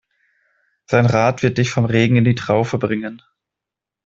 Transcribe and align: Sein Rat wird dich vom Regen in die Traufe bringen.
Sein 0.87 1.05
Rat 1.05 1.43
wird 1.43 1.59
dich 1.59 1.69
vom 1.69 1.85
Regen 1.85 2.15
in 2.15 2.23
die 2.23 2.33
Traufe 2.33 2.79
bringen. 2.79 3.21